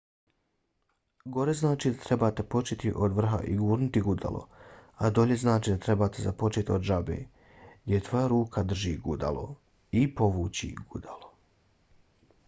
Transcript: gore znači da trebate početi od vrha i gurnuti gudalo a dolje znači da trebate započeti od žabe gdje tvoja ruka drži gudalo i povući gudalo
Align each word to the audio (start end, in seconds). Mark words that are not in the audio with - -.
gore 1.33 1.53
znači 1.57 1.89
da 1.95 1.99
trebate 2.05 2.45
početi 2.53 2.93
od 3.07 3.15
vrha 3.19 3.39
i 3.51 3.57
gurnuti 3.65 4.01
gudalo 4.07 4.41
a 4.95 5.11
dolje 5.19 5.37
znači 5.43 5.75
da 5.77 5.83
trebate 5.85 6.25
započeti 6.29 6.73
od 6.79 6.89
žabe 6.91 7.19
gdje 7.67 8.01
tvoja 8.09 8.27
ruka 8.35 8.63
drži 8.73 8.95
gudalo 9.07 9.45
i 10.03 10.07
povući 10.23 10.71
gudalo 10.95 11.31